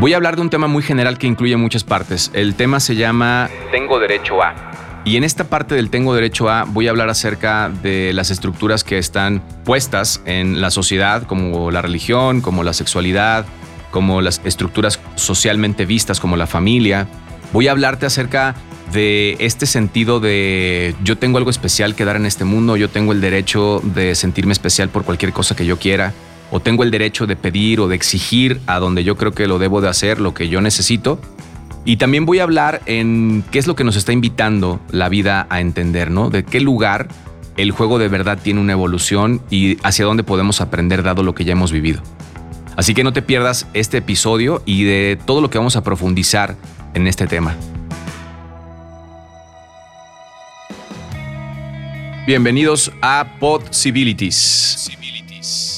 [0.00, 2.30] Voy a hablar de un tema muy general que incluye muchas partes.
[2.32, 4.54] El tema se llama Tengo derecho a.
[5.04, 8.82] Y en esta parte del Tengo derecho a voy a hablar acerca de las estructuras
[8.82, 13.44] que están puestas en la sociedad, como la religión, como la sexualidad,
[13.90, 17.06] como las estructuras socialmente vistas, como la familia.
[17.52, 18.54] Voy a hablarte acerca
[18.94, 23.12] de este sentido de yo tengo algo especial que dar en este mundo, yo tengo
[23.12, 26.14] el derecho de sentirme especial por cualquier cosa que yo quiera,
[26.50, 29.58] o tengo el derecho de pedir o de exigir a donde yo creo que lo
[29.58, 31.20] debo de hacer, lo que yo necesito.
[31.84, 35.46] Y también voy a hablar en qué es lo que nos está invitando la vida
[35.48, 36.28] a entender, ¿no?
[36.28, 37.08] De qué lugar
[37.56, 41.44] el juego de verdad tiene una evolución y hacia dónde podemos aprender dado lo que
[41.44, 42.02] ya hemos vivido.
[42.76, 46.56] Así que no te pierdas este episodio y de todo lo que vamos a profundizar
[46.94, 47.54] en este tema.
[52.26, 54.99] Bienvenidos a Possibilities.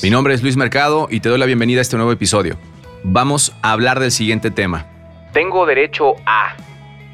[0.02, 2.56] Mi nombre es Luis Mercado y te doy la bienvenida a este nuevo episodio.
[3.04, 4.86] Vamos a hablar del siguiente tema.
[5.32, 6.56] Tengo derecho a.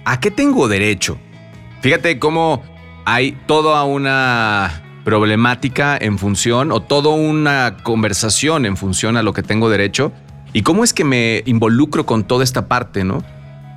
[0.07, 1.19] ¿A qué tengo derecho?
[1.83, 2.63] Fíjate cómo
[3.05, 9.43] hay toda una problemática en función o toda una conversación en función a lo que
[9.43, 10.13] tengo derecho
[10.55, 13.23] y cómo es que me involucro con toda esta parte, ¿no?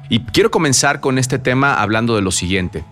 [0.10, 2.86] Y quiero comenzar con este tema hablando de lo siguiente.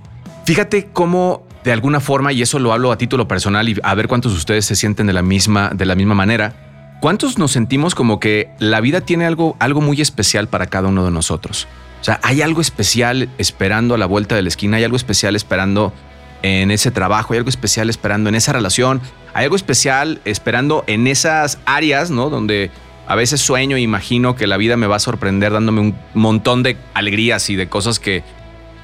[0.44, 4.08] Fíjate cómo de alguna forma, y eso lo hablo a título personal y a ver
[4.08, 6.54] cuántos de ustedes se sienten de la misma, de la misma manera,
[7.02, 11.06] ¿cuántos nos sentimos como que la vida tiene algo, algo muy especial para cada uno
[11.06, 11.68] de nosotros?
[12.02, 15.36] O sea, hay algo especial esperando a la vuelta de la esquina, hay algo especial
[15.36, 15.94] esperando
[16.42, 19.02] en ese trabajo, hay algo especial esperando en esa relación,
[19.34, 22.30] hay algo especial esperando en esas áreas, ¿no?
[22.30, 22.72] Donde
[23.08, 26.64] a veces sueño e imagino que la vida me va a sorprender dándome un montón
[26.64, 28.24] de alegrías y de cosas que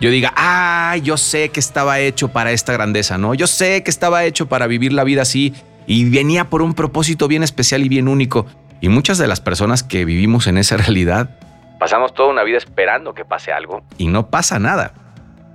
[0.01, 3.33] yo diga, ah, yo sé que estaba hecho para esta grandeza, ¿no?
[3.33, 5.53] Yo sé que estaba hecho para vivir la vida así
[5.87, 8.45] y venía por un propósito bien especial y bien único.
[8.81, 11.39] Y muchas de las personas que vivimos en esa realidad
[11.79, 14.93] pasamos toda una vida esperando que pase algo y no pasa nada.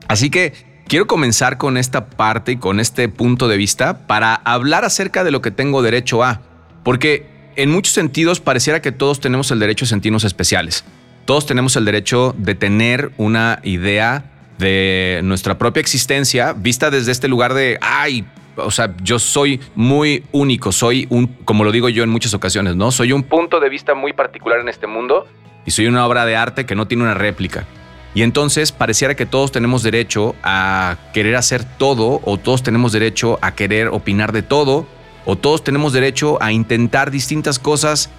[0.08, 0.52] Así que
[0.88, 5.30] quiero comenzar con esta parte y con este punto de vista para hablar acerca de
[5.30, 6.40] lo que tengo derecho a,
[6.82, 7.26] porque
[7.56, 10.84] en muchos sentidos pareciera que todos tenemos el derecho a sentirnos especiales.
[11.30, 14.24] Todos tenemos el derecho de tener una idea
[14.58, 18.24] de nuestra propia existencia vista desde este lugar de, ay,
[18.56, 22.74] o sea, yo soy muy único, soy un, como lo digo yo en muchas ocasiones,
[22.74, 22.90] ¿no?
[22.90, 25.24] Soy un punto de vista muy particular en este mundo
[25.64, 27.64] y soy una obra de arte que no tiene una réplica.
[28.12, 33.38] Y entonces pareciera que todos tenemos derecho a querer hacer todo o todos tenemos derecho
[33.40, 34.84] a querer opinar de todo
[35.24, 38.10] o todos tenemos derecho a intentar distintas cosas,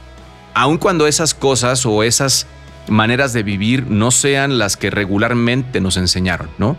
[0.53, 2.47] aun cuando esas cosas o esas
[2.91, 6.77] maneras de vivir no sean las que regularmente nos enseñaron, ¿no?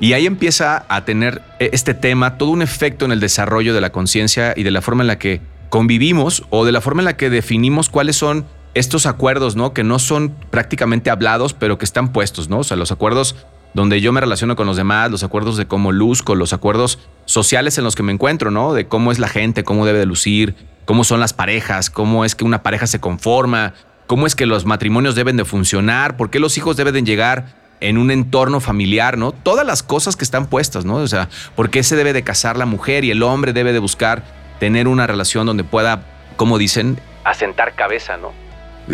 [0.00, 3.80] Y ahí empieza a tener e, este tema todo un efecto en el desarrollo de
[3.80, 7.06] la conciencia y de la forma en la que convivimos o de la forma en
[7.06, 9.72] la que definimos cuáles son estos acuerdos, ¿no?
[9.72, 12.58] Que no son prácticamente hablados, pero que están puestos, ¿no?
[12.58, 13.36] O sea, los acuerdos
[13.74, 17.78] donde yo me relaciono con los demás, los acuerdos de cómo luzco, los acuerdos sociales
[17.78, 18.74] en los que me encuentro, ¿no?
[18.74, 22.34] De cómo es la gente, cómo debe de lucir, cómo son las parejas, cómo es
[22.34, 23.74] que una pareja se conforma,
[24.12, 27.46] cómo es que los matrimonios deben de funcionar, por qué los hijos deben de llegar
[27.80, 29.32] en un entorno familiar, ¿no?
[29.32, 30.96] Todas las cosas que están puestas, ¿no?
[30.96, 33.78] O sea, por qué se debe de casar la mujer y el hombre debe de
[33.78, 34.22] buscar
[34.60, 36.02] tener una relación donde pueda,
[36.36, 38.32] como dicen, asentar cabeza, ¿no?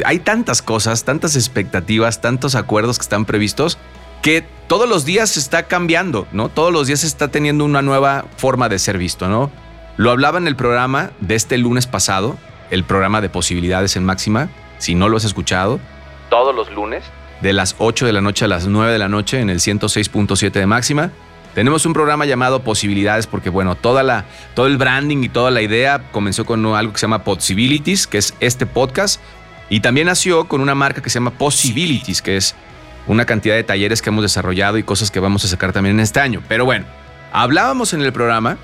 [0.04, 3.76] Hay tantas cosas, tantas expectativas, tantos acuerdos que están previstos
[4.22, 6.48] que todos los días se está cambiando, ¿no?
[6.48, 9.50] Todos los días se está teniendo una nueva forma de ser visto, ¿no?
[9.96, 12.38] Lo hablaba en el programa de este lunes pasado,
[12.70, 14.48] el programa de posibilidades en máxima,
[14.78, 15.80] si no lo has escuchado,
[16.30, 17.04] todos los lunes,
[17.40, 20.50] de las 8 de la noche a las 9 de la noche en el 106.7
[20.50, 21.10] de máxima.
[21.54, 25.62] Tenemos un programa llamado Posibilidades porque, bueno, toda la, todo el branding y toda la
[25.62, 29.20] idea comenzó con algo que se llama Possibilities, que es este podcast,
[29.68, 32.54] y también nació con una marca que se llama Possibilities, que es
[33.06, 36.00] una cantidad de talleres que hemos desarrollado y cosas que vamos a sacar también en
[36.00, 36.42] este año.
[36.46, 36.86] Pero bueno,
[37.32, 38.58] hablábamos en el programa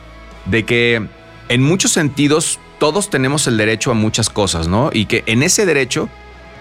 [0.45, 1.09] de que
[1.49, 4.91] en muchos sentidos todos tenemos el derecho a muchas cosas, ¿no?
[4.93, 6.09] Y que en ese derecho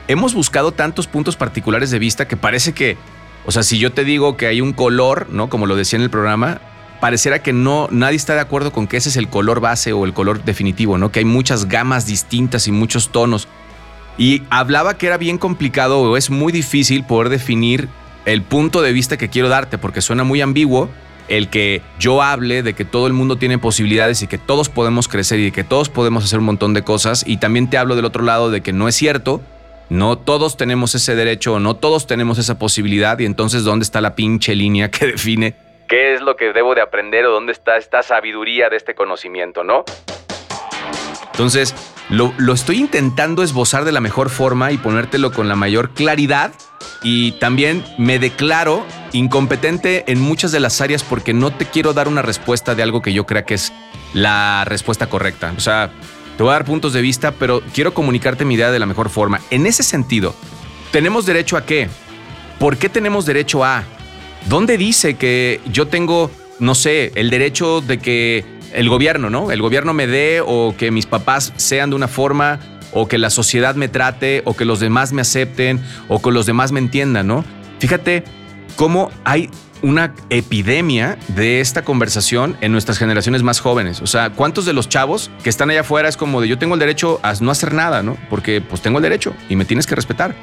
[0.08, 2.98] hemos buscado tantos puntos particulares de vista que parece que,
[3.46, 5.50] o sea, si yo te digo que hay un color, ¿no?
[5.50, 6.62] Como lo decía en el programa,
[7.00, 10.06] pareciera que no nadie está de acuerdo con que ese es el color base o
[10.06, 11.12] el color definitivo, ¿no?
[11.12, 13.48] Que hay muchas gamas distintas y muchos tonos.
[14.18, 17.90] Y hablaba que era bien complicado o es muy difícil poder definir
[18.26, 20.90] el punto de vista que quiero darte porque suena muy ambiguo
[21.28, 25.08] el que yo hable de que todo el mundo tiene posibilidades y que todos podemos
[25.08, 27.24] crecer y que todos podemos hacer un montón de cosas.
[27.28, 29.42] Y también te hablo del otro lado de que no es cierto.
[29.90, 33.20] No todos tenemos ese derecho, no todos tenemos esa posibilidad.
[33.20, 35.56] Y entonces, ¿dónde está la pinche línea que define
[35.88, 39.64] qué es lo que debo de aprender o dónde está esta sabiduría de este conocimiento,
[39.64, 39.86] no?
[41.32, 41.76] Entonces,
[42.10, 46.52] lo, lo estoy intentando esbozar de la mejor forma y ponértelo con la mayor claridad
[47.04, 52.08] y también me declaro incompetente en muchas de las áreas porque no te quiero dar
[52.08, 53.72] una respuesta de algo que yo crea que es
[54.14, 55.54] la respuesta correcta.
[55.56, 55.92] O sea,
[56.38, 59.10] te voy a dar puntos de vista, pero quiero comunicarte mi idea de la mejor
[59.10, 59.42] forma.
[59.52, 60.34] En ese sentido,
[60.92, 61.90] ¿tenemos derecho a qué?
[62.60, 63.84] ¿Por qué tenemos derecho a?
[64.48, 69.52] ¿Dónde dice que yo tengo, no sé, el derecho de que el gobierno, ¿no?
[69.52, 72.60] El gobierno me dé o que mis papás sean de una forma
[72.94, 76.46] o que la sociedad me trate o que los demás me acepten o que los
[76.46, 77.44] demás me entiendan, ¿no?
[77.80, 78.24] Fíjate
[78.76, 79.50] cómo hay
[79.82, 84.02] una epidemia de esta conversación en nuestras generaciones más jóvenes.
[84.02, 86.74] O sea, ¿cuántos de los chavos que están allá afuera es como de yo tengo
[86.76, 88.18] el derecho a no hacer nada, ¿no?
[88.30, 90.36] Porque pues tengo el derecho y me tienes que respetar.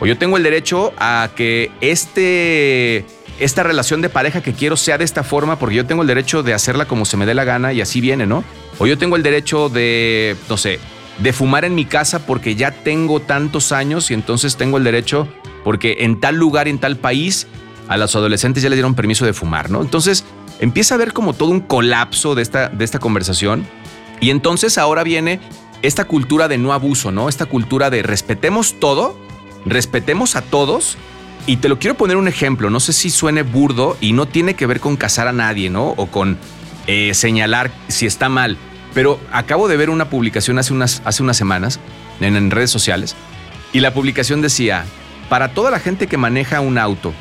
[0.00, 3.04] O yo tengo el derecho a que este
[3.38, 6.42] esta relación de pareja que quiero sea de esta forma porque yo tengo el derecho
[6.42, 8.44] de hacerla como se me dé la gana y así viene, ¿no?
[8.78, 10.78] O yo tengo el derecho de, no sé,
[11.20, 15.28] de fumar en mi casa porque ya tengo tantos años y entonces tengo el derecho
[15.64, 17.46] porque en tal lugar, en tal país,
[17.88, 19.82] a los adolescentes ya les dieron permiso de fumar, ¿no?
[19.82, 20.24] Entonces
[20.60, 23.66] empieza a haber como todo un colapso de esta, de esta conversación
[24.20, 25.40] y entonces ahora viene
[25.82, 27.28] esta cultura de no abuso, ¿no?
[27.28, 29.18] Esta cultura de respetemos todo,
[29.66, 30.96] respetemos a todos
[31.46, 34.54] y te lo quiero poner un ejemplo, no sé si suene burdo y no tiene
[34.54, 35.88] que ver con casar a nadie, ¿no?
[35.96, 36.38] O con
[36.86, 38.56] eh, señalar si está mal.
[38.94, 41.78] Pero acabo de ver una publicación hace unas, hace unas semanas
[42.20, 43.14] en, redes sociales
[43.72, 44.84] y la publicación decía,
[45.28, 47.12] para toda la gente que maneja un auto,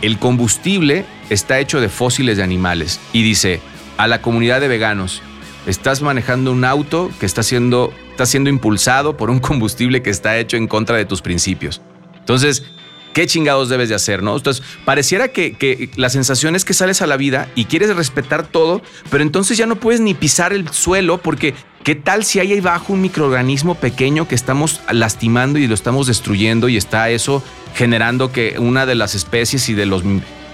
[0.00, 2.98] el combustible está hecho de fósiles de animales.
[3.12, 3.60] Y dice,
[3.98, 5.22] a la comunidad de veganos,
[5.66, 10.38] estás manejando un auto que está siendo, está siendo impulsado por un combustible que está
[10.38, 11.82] hecho en contra de tus principios.
[12.18, 12.64] Entonces,
[13.12, 14.36] ¿qué chingados debes de hacer, no?
[14.36, 18.82] Entonces, pareciera que, la sensación es que sales a la vida y quieres respetar todo,
[19.10, 21.54] pero entonces ya no puedes ni pisar el suelo porque
[21.84, 26.06] ¿qué tal si hay ahí abajo un microorganismo pequeño que estamos lastimando y lo estamos
[26.06, 27.42] destruyendo y está eso
[27.74, 30.02] generando que una de las especies y de los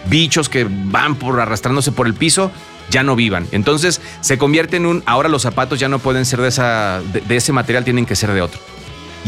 [0.09, 2.51] bichos que van por arrastrándose por el piso
[2.91, 3.47] ya no vivan.
[3.53, 7.37] Entonces se convierte en un, ahora los zapatos ya no pueden ser de, esa, de
[7.37, 8.61] ese material, tienen que ser de otro.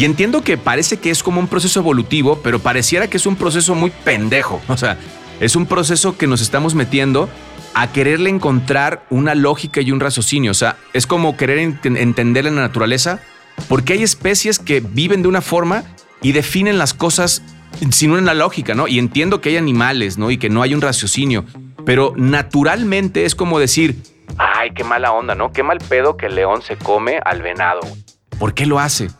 [0.00, 3.36] Y entiendo que parece que es como un proceso evolutivo, pero pareciera que es un
[3.36, 4.62] proceso muy pendejo.
[4.68, 4.96] O sea,
[5.40, 7.28] es un proceso que nos estamos metiendo
[7.74, 10.52] a quererle encontrar una lógica y un raciocinio.
[10.52, 13.20] O sea, es como querer entender la naturaleza,
[13.68, 15.84] porque hay especies que viven de una forma
[16.22, 17.42] y definen las cosas
[17.90, 18.88] sin una lógica, ¿no?
[18.88, 20.30] Y entiendo que hay animales, ¿no?
[20.30, 21.44] Y que no hay un raciocinio,
[21.84, 24.02] pero naturalmente es como decir,
[24.38, 25.52] ay, qué mala onda, ¿no?
[25.52, 27.80] Qué mal pedo que el león se come al venado.
[28.38, 29.10] ¿Por qué lo hace?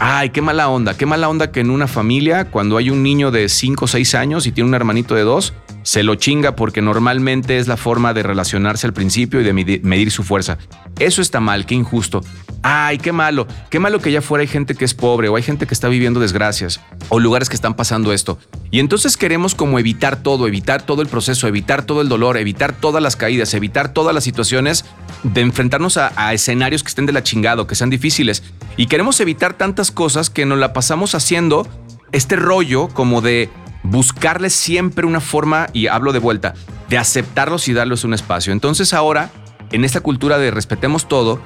[0.00, 3.30] Ay, qué mala onda, qué mala onda que en una familia, cuando hay un niño
[3.30, 5.52] de 5 o 6 años y tiene un hermanito de 2,
[5.82, 10.10] se lo chinga porque normalmente es la forma de relacionarse al principio y de medir
[10.10, 10.58] su fuerza.
[10.98, 12.22] Eso está mal, qué injusto.
[12.62, 15.42] Ay, qué malo, qué malo que allá fuera hay gente que es pobre o hay
[15.42, 16.80] gente que está viviendo desgracias
[17.10, 18.38] o lugares que están pasando esto.
[18.70, 22.72] Y entonces queremos como evitar todo, evitar todo el proceso, evitar todo el dolor, evitar
[22.72, 24.86] todas las caídas, evitar todas las situaciones
[25.24, 28.42] de enfrentarnos a, escenarios que estén de la chingado, que sean difíciles.
[28.76, 31.66] Y queremos evitar tantas cosas que nos la pasamos haciendo
[32.12, 33.50] este rollo como de
[33.82, 36.54] buscarles siempre una forma, y hablo de vuelta,
[36.88, 38.52] de aceptarlos y darles un espacio.
[38.52, 39.30] Entonces ahora,
[39.72, 41.40] en esta cultura de respetemos todo,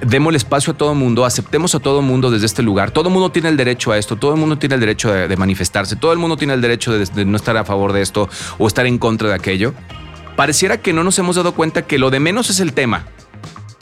[0.00, 2.90] demos el espacio a todo mundo, aceptemos a todo mundo desde este lugar.
[2.90, 5.96] Todo mundo tiene el derecho a esto, todo el mundo tiene el derecho de, manifestarse,
[5.96, 8.86] todo el mundo tiene el derecho de, no estar a favor de esto o estar
[8.86, 9.74] en contra de aquello.
[10.36, 13.06] Pareciera que no nos hemos dado cuenta que lo de menos es el tema.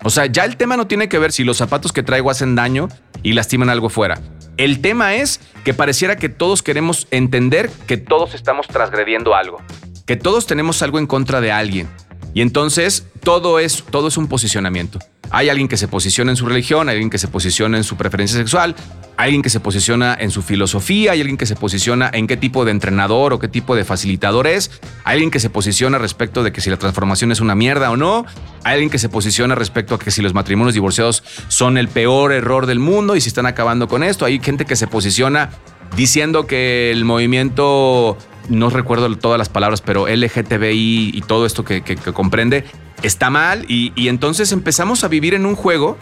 [0.05, 2.55] O sea, ya el tema no tiene que ver si los zapatos que traigo hacen
[2.55, 2.89] daño
[3.23, 4.19] y lastiman algo fuera.
[4.57, 9.63] El tema es que pareciera que todos queremos entender que todos estamos transgrediendo algo,
[10.07, 11.89] que todos tenemos algo en contra de alguien.
[12.35, 14.99] Y entonces todo es, todo es un posicionamiento.
[15.31, 17.97] Hay alguien que se posiciona en su religión, hay alguien que se posiciona en su
[17.97, 18.75] preferencia sexual,
[19.17, 22.37] hay alguien que se posiciona en su filosofía, hay alguien que se posiciona en qué
[22.37, 24.71] tipo de entrenador o qué tipo de facilitador es,
[25.05, 27.97] hay alguien que se posiciona respecto de que si la transformación es una mierda o
[27.97, 28.27] no,
[28.65, 32.33] hay alguien que se posiciona respecto a que si los matrimonios divorciados son el peor
[32.33, 35.51] error del mundo y si están acabando con esto, hay gente que se posiciona
[35.97, 38.17] diciendo que el movimiento
[38.49, 41.83] no recuerdo todas las palabras, pero LGTBI y todo esto que,
[42.13, 42.65] comprende,
[43.03, 45.97] está mal y, entonces empezamos a vivir en un juego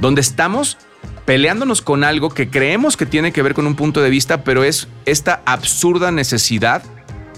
[0.00, 0.78] donde estamos
[1.24, 4.64] peleándonos con algo que creemos que tiene que ver con un punto de vista, pero
[4.64, 6.82] es esta absurda necesidad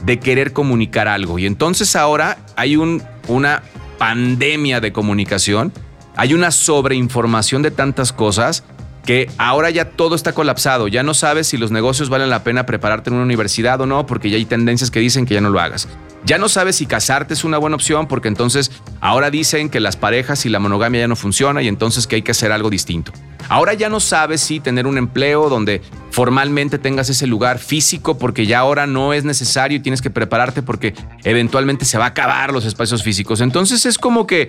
[0.05, 1.39] de querer comunicar algo.
[1.39, 3.63] Y entonces ahora hay un, una
[3.99, 5.73] pandemia de comunicación,
[6.17, 8.65] hay una sobreinformación de tantas cosas
[9.07, 12.67] que ahora ya todo está colapsado, ya no sabes si los negocios valen la pena
[12.67, 15.49] prepararte en una universidad o no, porque ya hay tendencias que dicen que ya no
[15.49, 15.89] lo hagas.
[16.25, 19.97] Ya no sabes si casarte es una buena opción, porque entonces ahora dicen que las
[19.97, 23.13] parejas y la monogamia ya no funciona y entonces que hay que hacer algo distinto.
[23.49, 28.45] Ahora ya no sabes si tener un empleo donde formalmente tengas ese lugar físico porque
[28.45, 32.53] ya ahora no es necesario y tienes que prepararte porque eventualmente se va a acabar
[32.53, 33.41] los espacios físicos.
[33.41, 34.49] Entonces es como que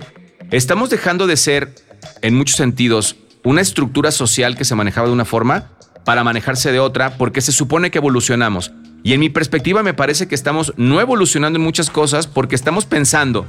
[0.50, 1.72] estamos dejando de ser,
[2.22, 3.14] en muchos sentidos,
[3.48, 5.68] una estructura social que se manejaba de una forma
[6.04, 8.72] para manejarse de otra porque se supone que evolucionamos.
[9.02, 12.84] Y en mi perspectiva me parece que estamos no evolucionando en muchas cosas porque estamos
[12.84, 13.46] pensando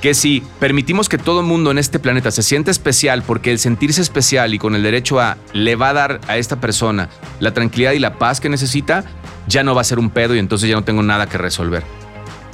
[0.00, 3.58] que si permitimos que todo el mundo en este planeta se sienta especial porque el
[3.58, 7.52] sentirse especial y con el derecho a le va a dar a esta persona la
[7.52, 9.04] tranquilidad y la paz que necesita,
[9.48, 11.82] ya no va a ser un pedo y entonces ya no tengo nada que resolver.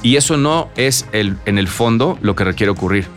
[0.03, 3.07] Y eso no es el, en el fondo lo que requiere ocurrir.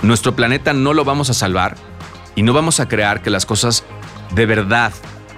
[0.00, 1.89] Nuestro planeta no lo vamos a salvar
[2.34, 3.84] y no vamos a crear que las cosas
[4.34, 4.92] de verdad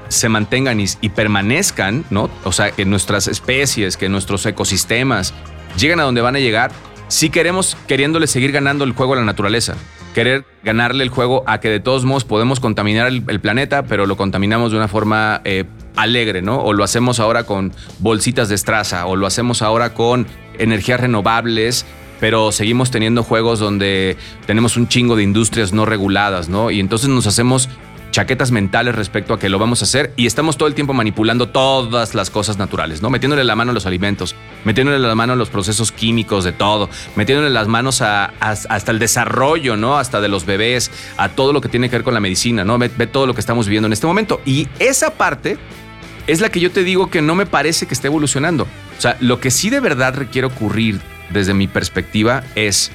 [0.09, 2.31] se mantengan y, permanezcan, ¿no?
[2.45, 5.33] O sea, que nuestras especies, que nuestros ecosistemas
[5.79, 6.71] lleguen a donde van a llegar
[7.09, 9.75] si queremos queriéndole seguir ganando el juego a la naturaleza.
[10.15, 14.17] Querer ganarle el juego a que de todos modos podemos contaminar el, planeta, pero lo
[14.17, 15.65] contaminamos de una forma eh,
[15.97, 16.61] alegre, ¿no?
[16.61, 20.27] O lo hacemos ahora con bolsitas de estraza, o lo hacemos ahora con
[20.59, 21.87] energías renovables,
[22.23, 26.71] pero seguimos teniendo juegos donde tenemos un chingo de industrias no reguladas, ¿no?
[26.71, 27.69] Y entonces nos hacemos
[28.13, 31.49] chaquetas mentales respecto a que lo vamos a hacer y estamos todo el tiempo manipulando
[31.49, 33.11] todas las cosas naturales, ¿no?
[33.11, 36.89] Metiéndole la mano a los alimentos, metiéndole la mano a los procesos químicos de todo,
[37.17, 39.99] metiéndole las manos a, hasta el desarrollo, ¿no?
[39.99, 42.79] Hasta de los bebés, a todo lo que tiene que ver con la medicina, ¿no?
[42.79, 44.41] Ve, ve todo lo que estamos viviendo en este momento.
[44.47, 45.59] Y esa parte
[46.29, 48.69] es la que yo te digo que no me parece que esté evolucionando.
[48.97, 51.01] O sea, lo que sí de verdad requiere ocurrir
[51.31, 52.91] desde mi perspectiva es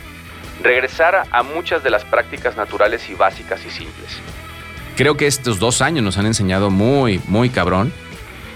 [0.64, 4.22] regresar a muchas de las prácticas naturales y básicas y simples
[4.98, 7.94] creo que estos dos años nos han enseñado muy, muy cabrón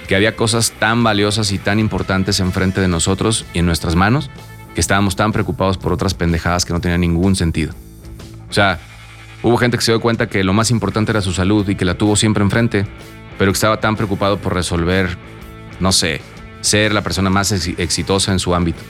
[0.08, 4.30] que había cosas tan valiosas y tan importantes enfrente de nosotros y en nuestras manos
[4.74, 7.74] que estábamos tan preocupados por otras pendejadas que no tenían ningún sentido.
[8.50, 8.80] O sea,
[9.44, 11.86] hubo gente que se dio cuenta que lo más importante era su salud y que
[11.86, 12.88] la tuvo siempre enfrente,
[13.38, 15.18] pero que estaba tan preocupado por resolver,
[15.80, 16.22] no sé,
[16.62, 18.82] ser la persona más exitosa en su ámbito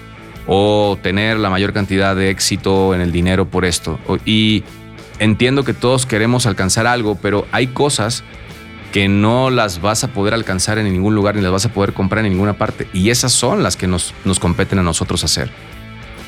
[0.47, 3.99] o tener la mayor cantidad de éxito en el dinero por esto.
[4.25, 4.63] Y
[5.19, 8.23] entiendo que todos queremos alcanzar algo, pero hay cosas
[8.91, 11.93] que no las vas a poder alcanzar en ningún lugar ni las vas a poder
[11.93, 12.87] comprar en ninguna parte.
[12.93, 15.49] Y esas son las que nos, nos competen a nosotros hacer.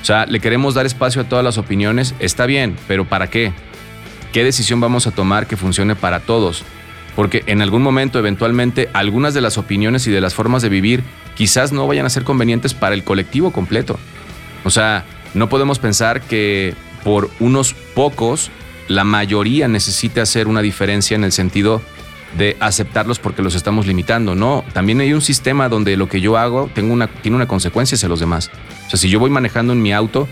[0.01, 3.53] O sea, le queremos dar espacio a todas las opiniones, está bien, pero ¿para qué?
[4.31, 6.63] ¿Qué decisión vamos a tomar que funcione para todos?
[7.15, 11.03] Porque en algún momento, eventualmente, algunas de las opiniones y de las formas de vivir
[11.35, 13.99] quizás no vayan a ser convenientes para el colectivo completo.
[14.63, 18.51] O sea, no podemos pensar que por unos pocos
[18.87, 21.81] la mayoría necesita hacer una diferencia en el sentido
[22.37, 24.35] de aceptarlos porque los estamos limitando.
[24.35, 28.19] No, también hay un sistema donde lo que yo hago tiene una consecuencia hacia los
[28.19, 28.49] demás.
[28.87, 30.27] O sea, si yo voy manejando en mi auto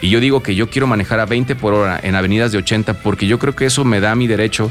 [0.00, 2.94] y yo digo que yo quiero manejar a 20 por hora en avenidas de 80
[2.94, 4.70] porque yo creo que eso me da mi derecho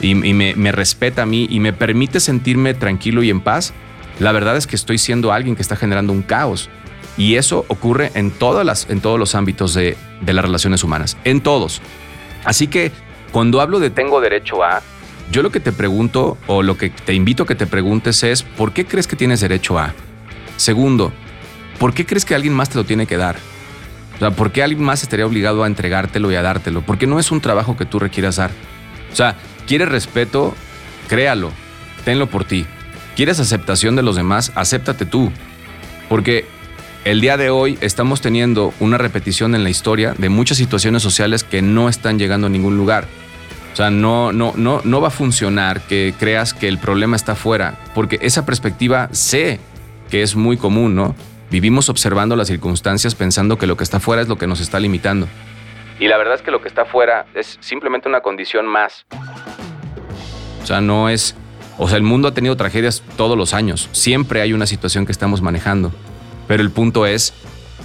[0.00, 3.72] y, me, respeta a mí y me permite sentirme tranquilo y en paz,
[4.18, 6.68] la verdad es que estoy siendo alguien que está generando un caos.
[7.18, 11.16] Y eso ocurre en, todas las, en todos los ámbitos de, de las relaciones humanas,
[11.24, 11.80] en todos.
[12.44, 12.92] Así que
[13.32, 14.82] cuando hablo de tengo derecho a,
[15.30, 18.42] yo lo que te pregunto o lo que te invito a que te preguntes es,
[18.42, 19.94] ¿por qué crees que tienes derecho a?
[20.56, 21.12] Segundo,
[21.78, 23.36] ¿por qué crees que alguien más te lo tiene que dar?
[24.16, 26.82] O sea, ¿por qué alguien más estaría obligado a entregártelo y a dártelo?
[26.82, 28.50] Porque no es un trabajo que tú requieras dar.
[29.12, 30.54] O sea, ¿quieres respeto?
[31.08, 31.50] Créalo,
[32.04, 32.66] tenlo por ti.
[33.16, 34.52] ¿Quieres aceptación de los demás?
[34.54, 35.32] Acéptate tú.
[36.10, 36.44] Porque
[37.06, 41.42] el día de hoy estamos teniendo una repetición en la historia de muchas situaciones sociales
[41.42, 43.06] que no están llegando a ningún lugar.
[43.72, 47.32] O sea, no, no, no, no va a funcionar que creas que el problema está
[47.32, 49.60] afuera, porque esa perspectiva sé
[50.10, 51.14] que es muy común, ¿no?
[51.50, 54.78] Vivimos observando las circunstancias pensando que lo que está afuera es lo que nos está
[54.78, 55.26] limitando.
[55.98, 59.06] Y la verdad es que lo que está afuera es simplemente una condición más.
[60.62, 61.34] O sea, no es...
[61.78, 63.88] O sea, el mundo ha tenido tragedias todos los años.
[63.92, 65.92] Siempre hay una situación que estamos manejando.
[66.48, 67.34] Pero el punto es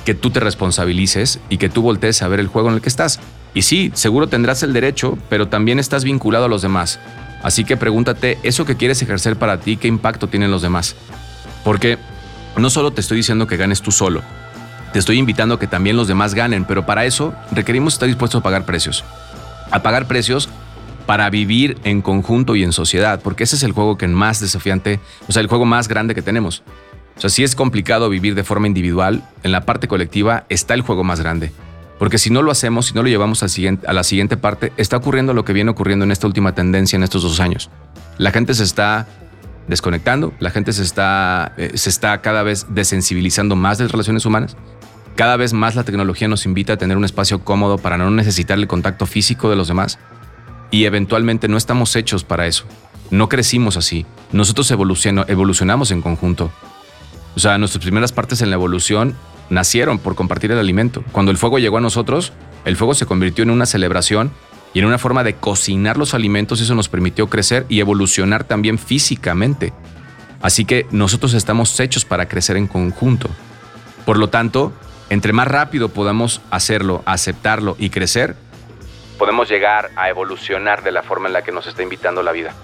[0.05, 2.89] que tú te responsabilices y que tú voltees a ver el juego en el que
[2.89, 3.19] estás.
[3.53, 6.99] Y sí, seguro tendrás el derecho, pero también estás vinculado a los demás.
[7.43, 10.95] Así que pregúntate, ¿eso que quieres ejercer para ti, qué impacto tienen los demás?
[11.63, 11.97] Porque
[12.55, 14.21] no solo te estoy diciendo que ganes tú solo,
[14.93, 18.39] te estoy invitando a que también los demás ganen, pero para eso requerimos estar dispuestos
[18.39, 19.03] a pagar precios.
[19.71, 20.49] A pagar precios
[21.05, 24.99] para vivir en conjunto y en sociedad, porque ese es el juego que más desafiante,
[25.27, 26.63] o sea, el juego más grande que tenemos.
[27.17, 30.81] O sea, si es complicado vivir de forma individual, en la parte colectiva está el
[30.81, 31.51] juego más grande.
[31.99, 35.35] Porque si no lo hacemos, si no lo llevamos a la siguiente parte, está ocurriendo
[35.35, 37.69] lo que viene ocurriendo en esta última tendencia en estos dos años.
[38.17, 39.07] La gente se está
[39.67, 44.25] desconectando, la gente se está, eh, se está cada vez desensibilizando más de las relaciones
[44.25, 44.57] humanas.
[45.15, 48.57] Cada vez más la tecnología nos invita a tener un espacio cómodo para no necesitar
[48.57, 49.99] el contacto físico de los demás.
[50.71, 52.63] Y eventualmente no estamos hechos para eso.
[53.11, 54.05] No crecimos así.
[54.31, 56.49] Nosotros evolucionamos en conjunto.
[57.35, 59.15] O sea, nuestras primeras partes en la evolución
[59.49, 61.03] nacieron por compartir el alimento.
[61.11, 62.31] Cuando el fuego llegó a nosotros,
[62.63, 64.31] el fuego se convirtió en una celebración
[64.73, 66.61] y en una forma de cocinar los alimentos.
[66.61, 69.73] Eso nos permitió crecer y evolucionar también físicamente.
[70.41, 73.29] Así que nosotros estamos hechos para crecer en conjunto.
[74.05, 74.71] Por lo tanto,
[75.09, 78.37] entre más rápido podamos hacerlo, aceptarlo y crecer,
[79.21, 82.55] podemos llegar a evolucionar de la forma en la que nos está invitando la vida.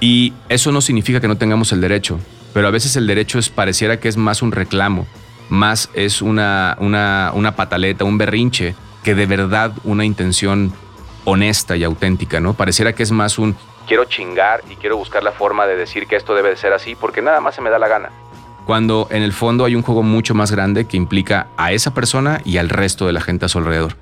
[0.00, 2.18] Y eso no significa que no tengamos el derecho,
[2.52, 5.06] pero a veces el derecho es pareciera que es más un reclamo,
[5.48, 8.74] más es una, una, una pataleta, un berrinche,
[9.04, 10.72] que de verdad una intención
[11.24, 12.54] honesta y auténtica, ¿no?
[12.54, 13.54] Pareciera que es más un
[13.86, 16.96] quiero chingar y quiero buscar la forma de decir que esto debe de ser así
[16.96, 18.10] porque nada más se me da la gana
[18.66, 22.40] cuando en el fondo hay un juego mucho más grande que implica a esa persona
[22.44, 23.96] y al resto de la gente a su alrededor.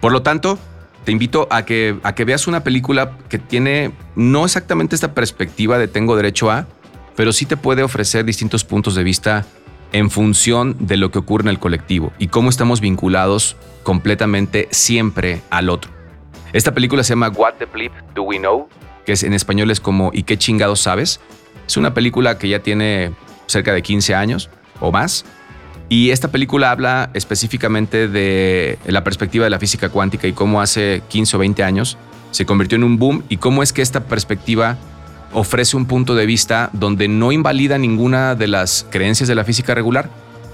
[0.00, 0.58] Por lo tanto,
[1.04, 5.78] te invito a que, a que veas una película que tiene no exactamente esta perspectiva
[5.78, 6.66] de tengo derecho a,
[7.14, 9.44] pero sí te puede ofrecer distintos puntos de vista
[9.92, 15.42] en función de lo que ocurre en el colectivo y cómo estamos vinculados completamente siempre
[15.50, 15.90] al otro.
[16.52, 18.68] Esta película se llama What the Bleep Do We Know,
[19.04, 21.20] que es, en español es como ¿Y qué chingados sabes?
[21.66, 23.12] Es una película que ya tiene
[23.46, 25.24] cerca de 15 años o más.
[25.88, 31.02] Y esta película habla específicamente de la perspectiva de la física cuántica y cómo hace
[31.08, 31.98] 15 o 20 años
[32.30, 34.76] se convirtió en un boom y cómo es que esta perspectiva
[35.32, 39.74] ofrece un punto de vista donde no invalida ninguna de las creencias de la física
[39.74, 40.10] regular,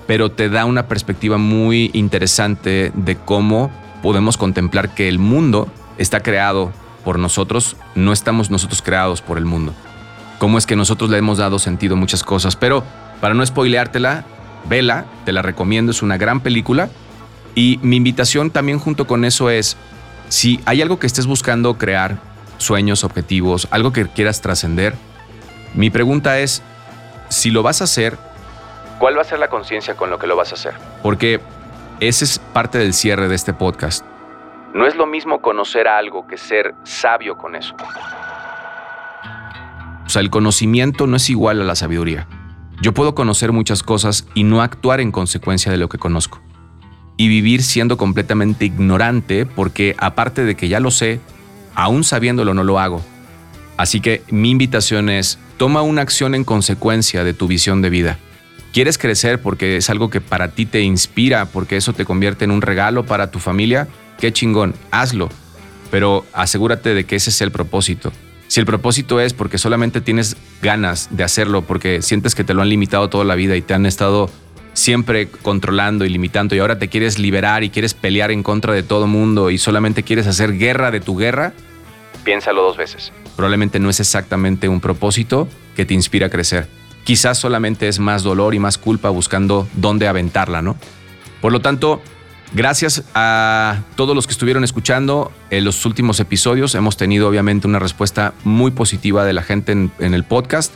[0.06, 3.70] pero te da una perspectiva muy interesante de cómo
[4.02, 6.72] podemos contemplar que el mundo está creado
[7.04, 9.74] por nosotros, no estamos nosotros creados por el mundo
[10.40, 12.56] cómo es que nosotros le hemos dado sentido muchas cosas.
[12.56, 12.82] Pero
[13.20, 14.24] para no spoileártela,
[14.64, 16.90] vela, te la recomiendo, es una gran película.
[17.54, 19.76] Y mi invitación también junto con eso es,
[20.28, 22.18] si hay algo que estés buscando crear,
[22.58, 24.94] sueños, objetivos, algo que quieras trascender,
[25.74, 26.62] mi pregunta es,
[27.28, 28.16] si lo vas a hacer,
[28.98, 30.74] ¿cuál va a ser la conciencia con lo que lo vas a hacer?
[31.02, 31.40] Porque
[32.00, 34.04] ese es parte del cierre de este podcast.
[34.74, 37.74] No es lo mismo conocer algo que ser sabio con eso.
[40.06, 42.26] O sea, el conocimiento no es igual a la sabiduría.
[42.82, 46.40] Yo puedo conocer muchas cosas y no actuar en consecuencia de lo que conozco.
[47.18, 51.20] Y vivir siendo completamente ignorante porque aparte de que ya lo sé,
[51.74, 53.02] aún sabiéndolo no lo hago.
[53.76, 58.18] Así que mi invitación es, toma una acción en consecuencia de tu visión de vida.
[58.72, 62.50] ¿Quieres crecer porque es algo que para ti te inspira, porque eso te convierte en
[62.50, 63.88] un regalo para tu familia?
[64.18, 65.28] Qué chingón, hazlo.
[65.90, 68.10] Pero asegúrate de que ese es el propósito.
[68.50, 72.62] Si el propósito es porque solamente tienes ganas de hacerlo, porque sientes que te lo
[72.62, 74.28] han limitado toda la vida y te han estado
[74.72, 78.82] siempre controlando y limitando y ahora te quieres liberar y quieres pelear en contra de
[78.82, 81.52] todo mundo y solamente quieres hacer guerra de tu guerra,
[82.24, 83.12] piénsalo dos veces.
[83.36, 86.66] Probablemente no es exactamente un propósito que te inspira a crecer.
[87.04, 90.76] Quizás solamente es más dolor y más culpa buscando dónde aventarla, ¿no?
[91.40, 92.02] Por lo tanto,
[92.52, 96.74] Gracias a todos los que estuvieron escuchando en los últimos episodios.
[96.74, 100.72] Hemos tenido obviamente una respuesta muy positiva de la gente en, el podcast.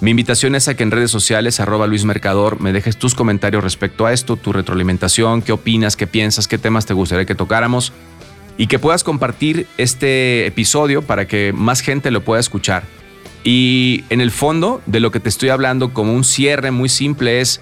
[0.00, 3.64] Mi invitación es a que en redes sociales, arroba Luis Mercador, me dejes tus comentarios
[3.64, 7.92] respecto a esto, tu retroalimentación, qué opinas, qué piensas, qué temas te gustaría que tocáramos
[8.56, 12.84] y que puedas compartir este episodio para que más gente lo pueda escuchar.
[13.42, 17.40] Y en el fondo de lo que te estoy hablando como un cierre muy simple
[17.40, 17.60] es,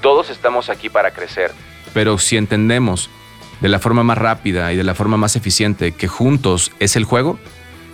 [0.00, 1.52] todos estamos aquí para crecer
[1.96, 3.08] pero si entendemos
[3.62, 7.04] de la forma más rápida y de la forma más eficiente que juntos es el
[7.04, 7.38] juego,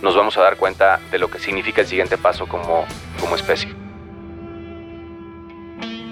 [0.01, 2.83] nos vamos a dar cuenta de lo que significa el siguiente paso como,
[3.21, 3.73] como especie.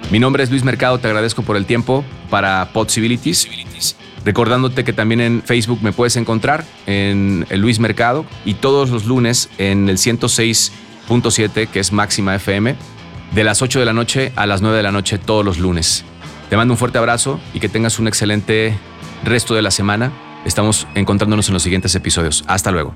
[0.10, 3.97] Mi nombre es Luis Mercado, te agradezco por el tiempo para Possibilities.
[4.23, 9.49] Recordándote que también en Facebook me puedes encontrar en Luis Mercado y todos los lunes
[9.58, 12.73] en el 106.7 que es Máxima FM
[13.34, 16.06] de las 8 de la noche a las 9 de la noche todos los lunes.
[16.51, 18.77] Te mando un fuerte abrazo y que tengas un excelente
[19.23, 20.11] resto de la semana.
[20.43, 22.43] Estamos encontrándonos en los siguientes episodios.
[22.45, 22.93] Hasta luego.